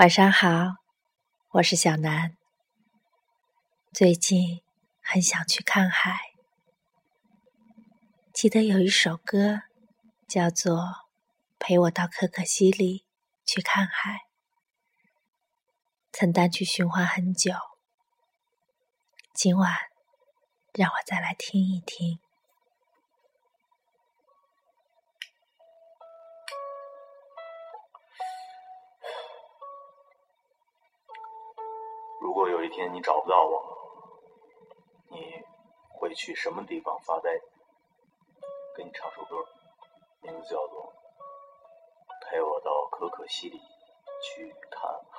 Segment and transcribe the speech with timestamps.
[0.00, 0.76] 晚上好，
[1.50, 2.34] 我是小南。
[3.92, 4.62] 最近
[5.02, 6.18] 很想去看海，
[8.32, 9.60] 记得有一首歌
[10.26, 10.78] 叫做
[11.58, 13.04] 《陪我到可可西里
[13.44, 14.12] 去看海》，
[16.10, 17.52] 曾单曲循环很久。
[19.34, 19.70] 今晚
[20.72, 22.20] 让我再来听一听。
[32.30, 33.60] 如果有一天你找不到我，
[35.08, 35.42] 你
[35.88, 37.28] 会去什么地方发呆？
[38.76, 39.44] 给你唱首歌，
[40.22, 40.92] 名字叫做
[42.30, 43.60] 《陪我到可可西里
[44.22, 45.18] 去看海》。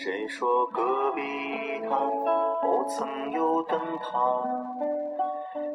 [0.00, 1.20] 谁说戈壁
[1.80, 1.90] 滩？
[2.62, 4.16] 不曾有灯塔，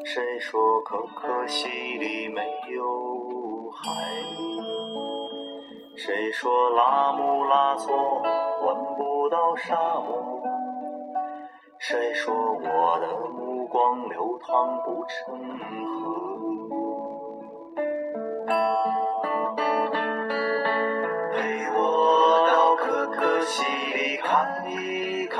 [0.05, 2.41] 谁说可可西里没
[2.73, 3.89] 有海？
[5.97, 8.21] 谁说拉姆拉措
[8.65, 10.41] 闻不到沙漠？
[11.79, 15.37] 谁说我的目光流淌不成
[16.69, 16.82] 河？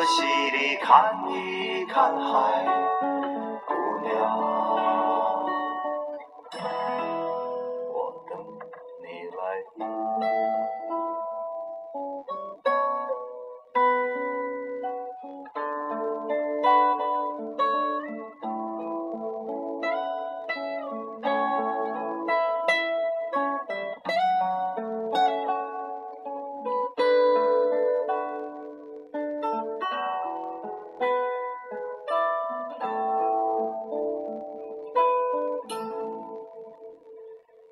[0.00, 2.64] 可可西里看一看海，
[3.66, 4.38] 姑娘，
[7.92, 8.32] 我等
[9.02, 9.06] 你
[9.36, 9.40] 来。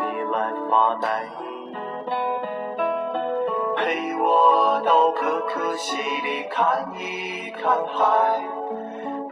[0.00, 1.06] 你来发呆。
[3.76, 8.42] 陪我到可可西里看一看海，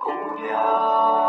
[0.00, 0.10] 姑
[0.42, 1.27] 娘。